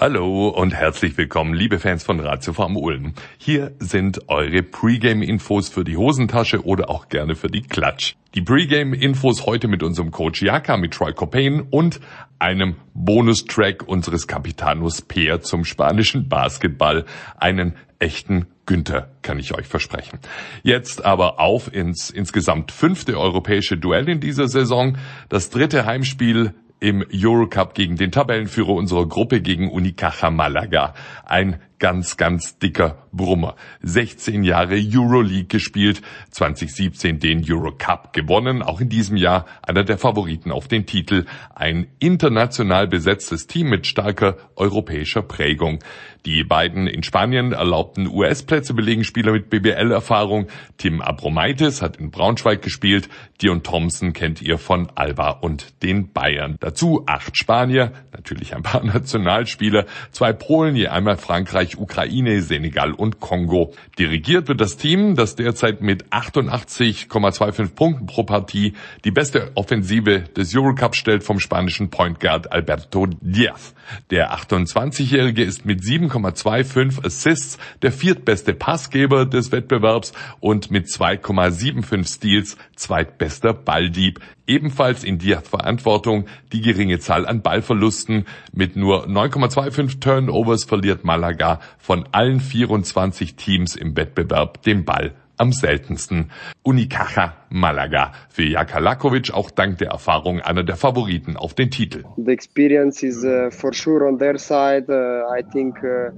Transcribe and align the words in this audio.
Hallo 0.00 0.50
und 0.50 0.74
herzlich 0.74 1.18
willkommen, 1.18 1.52
liebe 1.54 1.80
Fans 1.80 2.04
von 2.04 2.20
Ratio 2.20 2.52
Farm 2.52 2.76
Ulm. 2.76 3.14
Hier 3.36 3.72
sind 3.80 4.28
eure 4.28 4.62
Pre-Game-Infos 4.62 5.70
für 5.70 5.82
die 5.82 5.96
Hosentasche 5.96 6.64
oder 6.64 6.88
auch 6.88 7.08
gerne 7.08 7.34
für 7.34 7.48
die 7.48 7.62
Klatsch. 7.62 8.14
Die 8.36 8.42
Pre-Game-Infos 8.42 9.44
heute 9.44 9.66
mit 9.66 9.82
unserem 9.82 10.12
Coach 10.12 10.40
Jaka, 10.40 10.76
mit 10.76 10.94
Troy 10.94 11.12
Copain 11.12 11.62
und 11.68 11.98
einem 12.38 12.76
Bonustrack 12.94 13.88
unseres 13.88 14.28
Capitanus 14.28 15.02
Peer 15.02 15.40
zum 15.40 15.64
spanischen 15.64 16.28
Basketball. 16.28 17.04
Einen 17.36 17.74
echten 17.98 18.46
Günther, 18.66 19.10
kann 19.22 19.40
ich 19.40 19.52
euch 19.52 19.66
versprechen. 19.66 20.20
Jetzt 20.62 21.04
aber 21.04 21.40
auf 21.40 21.74
ins 21.74 22.10
insgesamt 22.10 22.70
fünfte 22.70 23.18
europäische 23.18 23.76
Duell 23.76 24.08
in 24.08 24.20
dieser 24.20 24.46
Saison. 24.46 24.96
Das 25.28 25.50
dritte 25.50 25.86
Heimspiel 25.86 26.54
im 26.80 27.04
Eurocup 27.12 27.74
gegen 27.74 27.96
den 27.96 28.12
Tabellenführer 28.12 28.70
unserer 28.70 29.06
Gruppe 29.06 29.40
gegen 29.40 29.70
Unicaja 29.70 30.30
Malaga. 30.30 30.94
Ein 31.24 31.60
ganz, 31.78 32.16
ganz 32.16 32.58
dicker 32.58 33.06
Brummer. 33.12 33.56
16 33.82 34.42
Jahre 34.42 34.76
Euroleague 34.76 35.46
gespielt, 35.46 36.02
2017 36.30 37.18
den 37.18 37.44
Eurocup 37.48 38.12
gewonnen, 38.12 38.62
auch 38.62 38.80
in 38.80 38.88
diesem 38.88 39.16
Jahr 39.16 39.46
einer 39.62 39.84
der 39.84 39.98
Favoriten 39.98 40.50
auf 40.50 40.68
den 40.68 40.86
Titel. 40.86 41.24
Ein 41.54 41.88
international 41.98 42.88
besetztes 42.88 43.46
Team 43.46 43.68
mit 43.68 43.86
starker 43.86 44.36
europäischer 44.56 45.22
Prägung. 45.22 45.80
Die 46.26 46.44
beiden 46.44 46.86
in 46.86 47.02
Spanien 47.02 47.52
erlaubten 47.52 48.08
US-Plätze 48.08 48.74
belegen 48.74 49.04
Spieler 49.04 49.32
mit 49.32 49.50
BBL-Erfahrung. 49.50 50.48
Tim 50.76 51.00
Abromaitis 51.00 51.80
hat 51.80 51.96
in 51.96 52.10
Braunschweig 52.10 52.60
gespielt. 52.60 53.08
Dion 53.40 53.62
Thompson 53.62 54.12
kennt 54.12 54.42
ihr 54.42 54.58
von 54.58 54.88
Alba 54.94 55.30
und 55.30 55.82
den 55.82 56.12
Bayern. 56.12 56.56
Dazu 56.60 57.04
acht 57.06 57.36
Spanier, 57.36 57.92
natürlich 58.12 58.54
ein 58.54 58.62
paar 58.62 58.84
Nationalspieler, 58.84 59.86
zwei 60.10 60.32
Polen, 60.32 60.74
je 60.74 60.88
einmal 60.88 61.16
Frankreich, 61.16 61.67
Frankreich, 61.68 61.78
Ukraine, 61.78 62.42
Senegal 62.42 62.92
und 62.92 63.20
Kongo. 63.20 63.72
Dirigiert 63.98 64.48
wird 64.48 64.60
das 64.60 64.76
Team, 64.76 65.14
das 65.14 65.36
derzeit 65.36 65.80
mit 65.80 66.06
88,25 66.06 67.74
Punkten 67.74 68.06
pro 68.06 68.24
Partie 68.24 68.74
die 69.04 69.10
beste 69.10 69.50
Offensive 69.54 70.20
des 70.36 70.54
Eurocup 70.54 70.94
stellt 70.94 71.24
vom 71.24 71.40
spanischen 71.40 71.90
Point 71.90 72.20
Guard 72.20 72.52
Alberto 72.52 73.06
Diaz. 73.20 73.74
Der 74.10 74.32
28-Jährige 74.34 75.42
ist 75.42 75.64
mit 75.64 75.80
7,25 75.80 77.04
Assists 77.04 77.58
der 77.82 77.92
viertbeste 77.92 78.54
Passgeber 78.54 79.26
des 79.26 79.52
Wettbewerbs 79.52 80.12
und 80.40 80.70
mit 80.70 80.86
2,75 80.86 82.06
Steals 82.06 82.56
zweitbester 82.76 83.52
Balldieb. 83.52 84.20
Ebenfalls 84.48 85.04
in 85.04 85.18
Diaz 85.18 85.46
Verantwortung 85.46 86.24
die 86.52 86.62
geringe 86.62 86.98
Zahl 86.98 87.26
an 87.26 87.42
Ballverlusten. 87.42 88.24
Mit 88.52 88.74
nur 88.76 89.06
9,25 89.06 90.00
Turnovers 90.00 90.64
verliert 90.64 91.04
Malaga 91.04 91.60
von 91.78 92.08
allen 92.12 92.40
24 92.40 93.36
Teams 93.36 93.76
im 93.76 93.94
Wettbewerb 93.94 94.62
den 94.62 94.84
Ball 94.84 95.14
am 95.38 95.52
seltensten. 95.52 96.30
Unicaja 96.62 97.34
Malaga. 97.50 98.12
Für 98.28 98.44
Jaka 98.44 98.78
Lakovic 98.78 99.32
auch 99.32 99.50
dank 99.50 99.78
der 99.78 99.88
Erfahrung 99.88 100.40
einer 100.40 100.64
der 100.64 100.76
Favoriten 100.76 101.36
auf 101.36 101.54
den 101.54 101.70
Titel. 101.70 102.04
The 102.16 102.32
experience 102.32 103.02
is 103.02 103.24
uh, 103.24 103.50
for 103.50 103.72
sure 103.72 104.06
on 104.06 104.18
their 104.18 104.38
side. 104.38 104.86
Uh, 104.88 105.24
I 105.34 105.42
think 105.42 105.76
uh, 105.82 106.10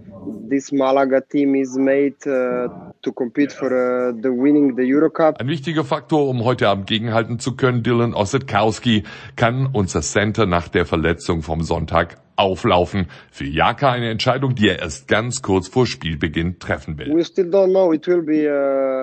this 0.48 0.72
Malaga 0.72 1.20
team 1.20 1.54
is 1.54 1.76
made 1.76 2.16
uh, 2.26 2.68
to 3.02 3.12
compete 3.12 3.52
for 3.52 3.70
uh, 3.70 4.12
the 4.20 4.30
winning 4.30 4.76
the 4.76 4.82
Eurocup. 4.82 5.38
Ein 5.41 5.48
wichtiger 5.48 5.84
Faktor, 5.84 6.28
um 6.28 6.44
heute 6.44 6.68
Abend 6.68 6.86
gegenhalten 6.86 7.38
zu 7.38 7.54
können, 7.54 7.82
Dylan 7.82 8.14
Ossetkowski, 8.14 9.04
kann 9.36 9.68
unser 9.72 10.02
Center 10.02 10.46
nach 10.46 10.68
der 10.68 10.86
Verletzung 10.86 11.42
vom 11.42 11.62
Sonntag 11.62 12.16
auflaufen. 12.41 13.06
Für 13.30 13.44
Jaka 13.44 13.92
eine 13.92 14.10
Entscheidung, 14.10 14.54
die 14.54 14.68
er 14.68 14.80
erst 14.80 15.06
ganz 15.08 15.42
kurz 15.42 15.68
vor 15.68 15.86
Spielbeginn 15.86 16.58
treffen 16.58 16.98
will. 16.98 17.14
We 17.14 17.24
still 17.24 17.50
don't 17.50 17.70
know. 17.70 17.92
It 17.92 18.06
will 18.06 18.22
be 18.22 18.48
uh, 18.48 19.00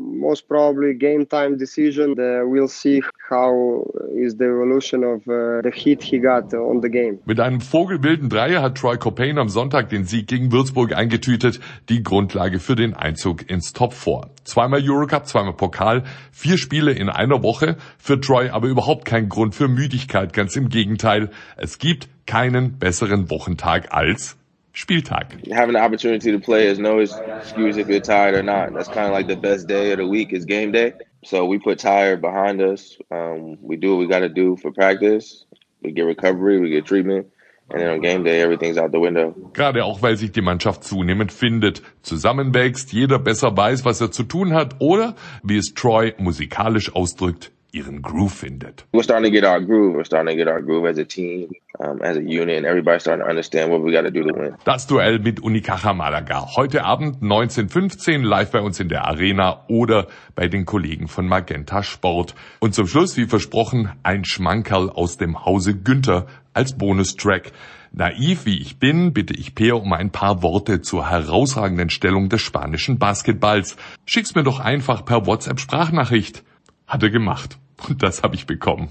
most 0.00 0.48
probably 0.48 0.94
game 0.94 1.26
time 1.28 1.56
decision. 1.56 2.12
Uh, 2.18 2.42
we'll 2.46 2.68
see 2.68 3.02
how 3.28 3.84
is 4.14 4.36
the 4.36 4.44
evolution 4.44 5.04
of 5.04 5.20
uh, 5.28 5.60
the 5.62 5.70
hit 5.72 6.02
he 6.02 6.18
got 6.18 6.52
on 6.54 6.80
the 6.80 6.88
game. 6.88 7.18
Mit 7.26 7.40
einem 7.40 7.60
vogelwilden 7.60 8.28
Dreier 8.28 8.62
hat 8.62 8.76
Troy 8.76 8.96
Copain 8.96 9.38
am 9.38 9.48
Sonntag 9.48 9.88
den 9.90 10.04
Sieg 10.04 10.26
gegen 10.26 10.52
Würzburg 10.52 10.94
eingetütet, 10.94 11.60
die 11.88 12.02
Grundlage 12.02 12.58
für 12.58 12.76
den 12.76 12.94
Einzug 12.94 13.48
ins 13.48 13.72
Top 13.72 13.92
4. 13.92 14.30
Zweimal 14.44 14.82
Eurocup, 14.82 15.26
zweimal 15.26 15.54
Pokal, 15.54 16.04
vier 16.32 16.58
Spiele 16.58 16.92
in 16.92 17.08
einer 17.08 17.42
Woche. 17.42 17.76
Für 17.98 18.20
Troy 18.20 18.48
aber 18.48 18.68
überhaupt 18.68 19.04
kein 19.04 19.28
Grund 19.28 19.54
für 19.54 19.68
Müdigkeit, 19.68 20.32
ganz 20.32 20.56
im 20.56 20.68
Gegenteil. 20.68 21.30
Es 21.56 21.78
gibt 21.78 22.08
keinen 22.26 22.78
besseren 22.78 23.30
Wochentag 23.30 23.92
als 23.92 24.39
Spieltag. 24.80 25.52
Having 25.52 25.74
the 25.74 25.80
opportunity 25.80 26.32
to 26.32 26.38
play 26.38 26.66
is 26.66 26.78
no 26.78 26.98
excuse 27.00 27.76
if 27.76 27.88
you're 27.88 28.00
tired 28.00 28.34
or 28.34 28.42
not. 28.42 28.72
That's 28.72 28.88
kind 28.88 29.06
of 29.06 29.12
like 29.12 29.26
the 29.26 29.36
best 29.36 29.66
day 29.66 29.92
of 29.92 29.98
the 29.98 30.06
week 30.06 30.32
is 30.32 30.44
game 30.44 30.72
day. 30.72 30.94
So 31.24 31.44
we 31.44 31.58
put 31.58 31.78
tired 31.78 32.20
behind 32.20 32.62
us. 32.62 32.96
Um, 33.10 33.58
we 33.60 33.76
do 33.76 33.90
what 33.90 33.98
we 33.98 34.06
got 34.08 34.20
to 34.20 34.28
do 34.28 34.56
for 34.56 34.72
practice. 34.72 35.44
We 35.82 35.92
get 35.92 36.02
recovery, 36.02 36.60
we 36.60 36.70
get 36.70 36.86
treatment. 36.86 37.26
And 37.72 37.80
then 37.80 37.88
on 37.90 38.00
game 38.00 38.24
day, 38.24 38.40
everything's 38.40 38.78
out 38.78 38.90
the 38.90 38.98
window. 38.98 39.34
Gerade 39.52 39.84
auch, 39.84 40.02
weil 40.02 40.16
sich 40.16 40.32
die 40.32 40.40
Mannschaft 40.40 40.82
zunehmend 40.82 41.30
findet, 41.30 41.82
zusammenwächst, 42.02 42.92
jeder 42.92 43.20
besser 43.20 43.56
weiß, 43.56 43.84
was 43.84 44.00
er 44.00 44.10
zu 44.10 44.24
tun 44.24 44.54
hat 44.54 44.76
oder, 44.80 45.14
wie 45.44 45.56
es 45.56 45.72
Troy 45.74 46.14
musikalisch 46.18 46.94
ausdrückt, 46.96 47.52
ihren 47.72 48.02
Groove 48.02 48.32
findet. 48.32 48.84
We're 48.92 49.02
starting 49.02 49.24
to 49.24 49.30
get 49.30 49.44
our 49.44 49.60
groove. 49.60 49.96
We're 49.96 50.04
starting 50.04 50.28
to 50.28 50.36
get 50.36 50.48
our 50.48 50.62
groove 50.62 50.88
as 50.88 50.98
a 50.98 51.04
team, 51.04 51.50
um, 51.78 52.00
as 52.02 52.16
a 52.16 52.20
unit, 52.20 52.56
and 52.56 52.66
everybody's 52.66 53.02
starting 53.02 53.24
to 53.24 53.28
understand 53.28 53.70
what 53.70 53.82
we 53.82 53.92
got 53.92 54.02
to 54.02 54.10
do 54.10 54.22
to 54.22 54.34
win. 54.34 54.54
Das 54.64 54.86
Duell 54.86 55.18
mit 55.18 55.40
Unicaja 55.40 55.92
Malaga. 55.92 56.56
Heute 56.56 56.84
Abend 56.84 57.22
19.15 57.22 58.22
live 58.22 58.50
bei 58.50 58.60
uns 58.60 58.80
in 58.80 58.88
der 58.88 59.06
Arena 59.06 59.64
oder 59.68 60.06
bei 60.34 60.48
den 60.48 60.64
Kollegen 60.64 61.08
von 61.08 61.26
Magenta 61.26 61.82
Sport. 61.82 62.34
Und 62.58 62.74
zum 62.74 62.86
Schluss, 62.86 63.16
wie 63.16 63.26
versprochen, 63.26 63.90
ein 64.02 64.24
Schmankerl 64.24 64.90
aus 64.90 65.16
dem 65.16 65.44
Hause 65.44 65.74
Günther 65.76 66.26
als 66.54 66.76
Bonustrack. 66.76 67.52
Naiv 67.92 68.46
wie 68.46 68.60
ich 68.60 68.78
bin, 68.78 69.12
bitte 69.12 69.34
ich 69.34 69.56
Peer 69.56 69.76
um 69.76 69.92
ein 69.92 70.10
paar 70.10 70.42
Worte 70.42 70.80
zur 70.80 71.10
herausragenden 71.10 71.90
Stellung 71.90 72.28
des 72.28 72.40
spanischen 72.40 72.98
Basketballs. 72.98 73.76
Schick's 74.06 74.34
mir 74.34 74.44
doch 74.44 74.60
einfach 74.60 75.04
per 75.04 75.26
WhatsApp 75.26 75.58
Sprachnachricht. 75.58 76.44
Hat 76.90 77.04
er 77.04 77.10
gemacht. 77.10 77.56
Und 77.88 78.02
das 78.02 78.24
habe 78.24 78.34
ich 78.34 78.46
bekommen. 78.46 78.88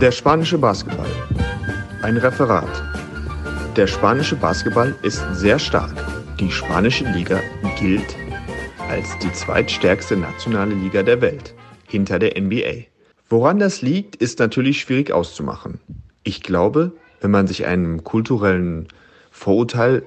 Der 0.00 0.12
spanische 0.12 0.58
Basketball. 0.58 1.10
Ein 2.02 2.16
Referat. 2.16 2.70
Der 3.74 3.88
spanische 3.88 4.36
Basketball 4.36 4.94
ist 5.02 5.24
sehr 5.32 5.58
stark. 5.58 5.92
Die 6.38 6.52
spanische 6.52 7.04
Liga 7.04 7.40
gilt 7.80 8.16
als 8.88 9.18
die 9.18 9.32
zweitstärkste 9.32 10.16
nationale 10.16 10.74
Liga 10.76 11.02
der 11.02 11.20
Welt, 11.20 11.52
hinter 11.88 12.20
der 12.20 12.40
NBA. 12.40 12.84
Woran 13.28 13.58
das 13.58 13.82
liegt, 13.82 14.14
ist 14.14 14.38
natürlich 14.38 14.80
schwierig 14.80 15.10
auszumachen. 15.10 15.80
Ich 16.22 16.44
glaube, 16.44 16.92
wenn 17.20 17.32
man 17.32 17.48
sich 17.48 17.66
einem 17.66 18.04
kulturellen 18.04 18.86
Vorurteil 19.32 20.04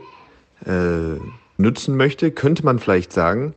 äh, 0.65 1.19
nützen 1.57 1.97
möchte, 1.97 2.31
könnte 2.31 2.63
man 2.63 2.79
vielleicht 2.79 3.11
sagen, 3.11 3.55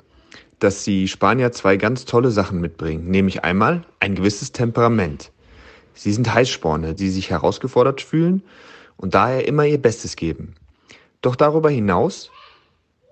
dass 0.59 0.85
die 0.85 1.09
Spanier 1.09 1.53
zwei 1.53 1.77
ganz 1.77 2.05
tolle 2.05 2.31
Sachen 2.31 2.61
mitbringen, 2.61 3.09
nämlich 3.09 3.45
einmal 3.45 3.83
ein 4.01 4.15
gewisses 4.15 4.53
Temperament. 4.53 5.31
Sie 5.95 6.13
sind 6.13 6.33
Heißsporne, 6.33 6.95
die 6.95 7.11
sich 7.11 7.31
herausgefordert 7.31 8.01
fühlen 8.01 8.43
und 8.97 9.15
daher 9.15 9.47
immer 9.47 9.65
ihr 9.65 9.81
Bestes 9.81 10.17
geben. 10.17 10.55
Doch 11.23 11.37
darüber 11.37 11.71
hinaus 11.71 12.31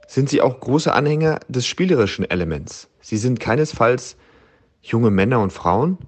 sind 0.06 0.28
sie 0.28 0.40
auch 0.40 0.60
große 0.60 0.92
Anhänger 0.92 1.40
des 1.48 1.66
spielerischen 1.66 2.28
Elements. 2.28 2.88
Sie 3.00 3.16
sind 3.16 3.40
keinesfalls 3.40 4.16
junge 4.82 5.10
Männer 5.10 5.40
und 5.40 5.52
Frauen, 5.52 5.98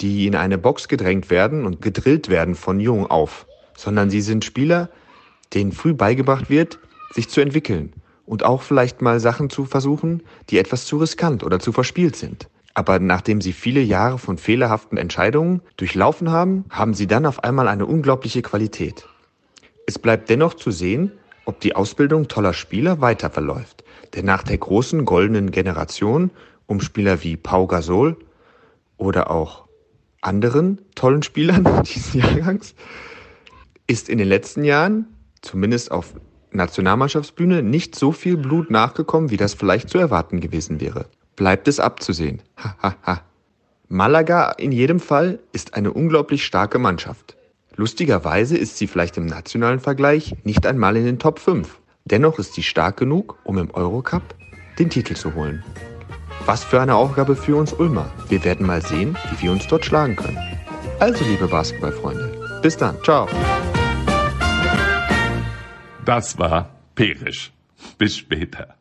die 0.00 0.26
in 0.26 0.34
eine 0.34 0.58
Box 0.58 0.88
gedrängt 0.88 1.30
werden 1.30 1.64
und 1.64 1.80
gedrillt 1.80 2.28
werden 2.28 2.54
von 2.54 2.80
jung 2.80 3.06
auf, 3.06 3.46
sondern 3.76 4.10
sie 4.10 4.20
sind 4.20 4.44
Spieler, 4.44 4.90
denen 5.54 5.72
früh 5.72 5.94
beigebracht 5.94 6.50
wird, 6.50 6.78
sich 7.12 7.28
zu 7.28 7.40
entwickeln 7.40 7.92
und 8.26 8.44
auch 8.44 8.62
vielleicht 8.62 9.00
mal 9.00 9.20
Sachen 9.20 9.48
zu 9.48 9.64
versuchen, 9.64 10.22
die 10.50 10.58
etwas 10.58 10.84
zu 10.84 10.98
riskant 10.98 11.44
oder 11.44 11.58
zu 11.58 11.72
verspielt 11.72 12.16
sind. 12.16 12.48
Aber 12.74 12.98
nachdem 12.98 13.40
sie 13.40 13.54
viele 13.54 13.80
Jahre 13.80 14.18
von 14.18 14.36
fehlerhaften 14.36 14.98
Entscheidungen 14.98 15.62
durchlaufen 15.78 16.30
haben, 16.30 16.66
haben 16.68 16.92
sie 16.92 17.06
dann 17.06 17.24
auf 17.24 17.42
einmal 17.42 17.68
eine 17.68 17.86
unglaubliche 17.86 18.42
Qualität. 18.42 19.06
Es 19.86 19.98
bleibt 19.98 20.28
dennoch 20.28 20.54
zu 20.54 20.70
sehen, 20.70 21.12
ob 21.46 21.60
die 21.60 21.74
Ausbildung 21.74 22.28
toller 22.28 22.52
Spieler 22.52 23.00
weiter 23.00 23.30
verläuft. 23.30 23.84
Denn 24.14 24.26
nach 24.26 24.42
der 24.42 24.58
großen 24.58 25.04
goldenen 25.04 25.52
Generation 25.52 26.30
um 26.66 26.80
Spieler 26.80 27.22
wie 27.22 27.36
Pau 27.36 27.66
Gasol 27.66 28.16
oder 28.98 29.30
auch 29.30 29.66
anderen 30.20 30.80
tollen 30.94 31.22
Spielern 31.22 31.82
dieses 31.86 32.14
Jahrgangs 32.14 32.74
ist 33.86 34.08
in 34.08 34.18
den 34.18 34.28
letzten 34.28 34.64
Jahren, 34.64 35.06
zumindest 35.40 35.92
auf 35.92 36.14
Nationalmannschaftsbühne, 36.50 37.62
nicht 37.62 37.94
so 37.94 38.12
viel 38.12 38.36
Blut 38.36 38.70
nachgekommen, 38.70 39.30
wie 39.30 39.36
das 39.36 39.54
vielleicht 39.54 39.90
zu 39.90 39.98
erwarten 39.98 40.40
gewesen 40.40 40.80
wäre 40.80 41.06
bleibt 41.36 41.68
es 41.68 41.78
abzusehen. 41.78 42.42
Malaga 43.88 44.50
in 44.52 44.72
jedem 44.72 44.98
Fall 44.98 45.38
ist 45.52 45.74
eine 45.74 45.92
unglaublich 45.92 46.44
starke 46.44 46.78
Mannschaft. 46.78 47.36
Lustigerweise 47.76 48.56
ist 48.56 48.78
sie 48.78 48.86
vielleicht 48.86 49.18
im 49.18 49.26
nationalen 49.26 49.78
Vergleich 49.78 50.34
nicht 50.42 50.66
einmal 50.66 50.96
in 50.96 51.04
den 51.04 51.18
Top 51.18 51.38
5. 51.38 51.78
Dennoch 52.06 52.38
ist 52.38 52.54
sie 52.54 52.62
stark 52.62 52.96
genug, 52.96 53.38
um 53.44 53.58
im 53.58 53.70
Eurocup 53.72 54.22
den 54.78 54.90
Titel 54.90 55.14
zu 55.14 55.34
holen. 55.34 55.62
Was 56.46 56.64
für 56.64 56.80
eine 56.80 56.94
Aufgabe 56.94 57.36
für 57.36 57.56
uns 57.56 57.72
Ulmer. 57.72 58.10
Wir 58.28 58.42
werden 58.44 58.66
mal 58.66 58.82
sehen, 58.82 59.16
wie 59.30 59.44
wir 59.44 59.52
uns 59.52 59.66
dort 59.68 59.84
schlagen 59.84 60.16
können. 60.16 60.38
Also, 60.98 61.24
liebe 61.24 61.46
Basketballfreunde, 61.46 62.60
bis 62.62 62.76
dann. 62.76 62.96
Ciao. 63.04 63.28
Das 66.06 66.38
war 66.38 66.70
Perisch. 66.94 67.50
Bis 67.98 68.16
später. 68.16 68.76